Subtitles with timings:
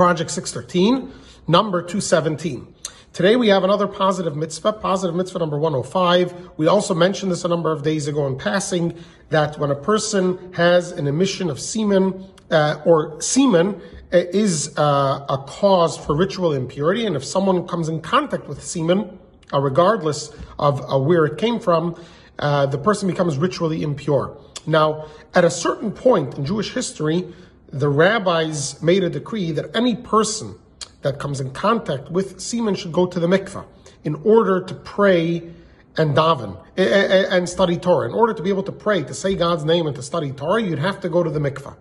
[0.00, 1.12] Project 613,
[1.46, 2.74] number 217.
[3.12, 6.52] Today we have another positive mitzvah, positive mitzvah number 105.
[6.56, 8.96] We also mentioned this a number of days ago in passing
[9.28, 13.78] that when a person has an emission of semen uh, or semen
[14.10, 18.64] uh, is uh, a cause for ritual impurity, and if someone comes in contact with
[18.64, 19.18] semen,
[19.52, 21.94] uh, regardless of uh, where it came from,
[22.38, 24.34] uh, the person becomes ritually impure.
[24.66, 27.34] Now, at a certain point in Jewish history,
[27.72, 30.58] the rabbis made a decree that any person
[31.02, 33.64] that comes in contact with semen should go to the mikveh
[34.04, 35.50] in order to pray
[35.96, 38.08] and daven and study Torah.
[38.08, 40.62] In order to be able to pray, to say God's name and to study Torah,
[40.62, 41.76] you'd have to go to the mikveh.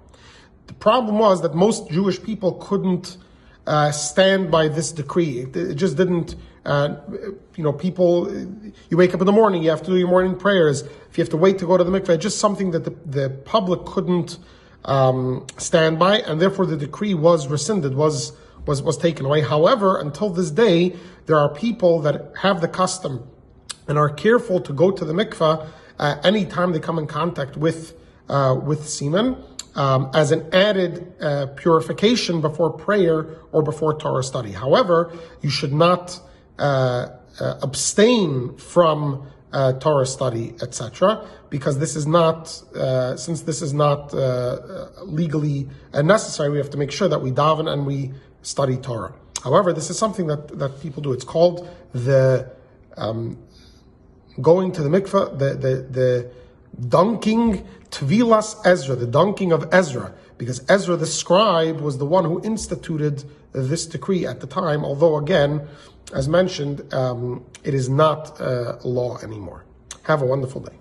[0.67, 3.17] The problem was that most Jewish people couldn't
[3.65, 5.39] uh, stand by this decree.
[5.39, 6.35] It, it just didn't,
[6.65, 6.95] uh,
[7.55, 8.31] you know, people,
[8.89, 10.81] you wake up in the morning, you have to do your morning prayers.
[10.81, 13.29] If you have to wait to go to the mikveh, just something that the, the
[13.29, 14.37] public couldn't
[14.85, 18.33] um, stand by, and therefore the decree was rescinded, was
[18.65, 19.41] was, was taken away.
[19.41, 23.27] However, until this day, there are people that have the custom
[23.87, 27.93] and are careful to go to the mikveh uh, anytime they come in contact with
[28.29, 29.35] uh, with semen
[29.75, 34.51] um, as an added uh, purification before prayer or before Torah study.
[34.51, 36.19] However, you should not
[36.59, 37.07] uh,
[37.39, 43.73] uh, abstain from uh, Torah study, etc., because this is not, uh, since this is
[43.73, 48.77] not uh, legally necessary, we have to make sure that we daven and we study
[48.77, 49.13] Torah.
[49.43, 51.11] However, this is something that, that people do.
[51.11, 52.51] It's called the
[52.97, 53.37] um,
[54.41, 56.31] going to the mikveh, the, the, the
[56.87, 62.41] dunking Tvilas Ezra, the dunking of Ezra, because Ezra the scribe was the one who
[62.43, 65.67] instituted this decree at the time, although again,
[66.13, 69.65] as mentioned, um, it is not uh, law anymore.
[70.03, 70.75] Have a wonderful day.